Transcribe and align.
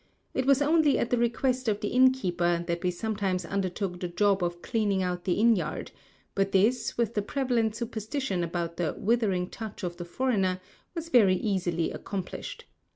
It 0.33 0.47
was 0.47 0.63
only 0.63 0.97
at 0.97 1.11
the 1.11 1.17
request 1.19 1.67
of 1.67 1.79
the 1.79 1.89
innkeeper 1.89 2.63
that 2.65 2.81
we 2.83 2.89
sometimes 2.89 3.45
undertook 3.45 3.99
the 3.99 4.07
job 4.07 4.43
of 4.43 4.63
cleaning 4.63 5.03
out 5.03 5.25
the 5.25 5.33
inn 5.35 5.55
yard; 5.55 5.91
but 6.33 6.51
this, 6.53 6.97
with 6.97 7.13
the 7.13 7.21
prevalent 7.21 7.75
superstition 7.75 8.43
about 8.43 8.77
the 8.77 8.95
"withering 8.97 9.47
touch 9.51 9.83
of 9.83 9.97
the 9.97 10.05
foreigner," 10.05 10.59
was 10.95 11.09
very 11.09 11.35
easily 11.35 11.91
accomplished. 11.91 12.65